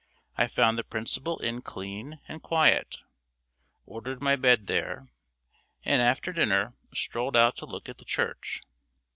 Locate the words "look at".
7.67-7.99